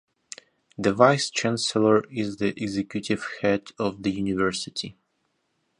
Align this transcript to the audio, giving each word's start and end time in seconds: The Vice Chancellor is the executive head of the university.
The 0.79 0.93
Vice 0.95 1.29
Chancellor 1.29 2.03
is 2.09 2.37
the 2.37 2.59
executive 2.59 3.23
head 3.43 3.67
of 3.77 4.01
the 4.01 4.09
university. 4.09 4.97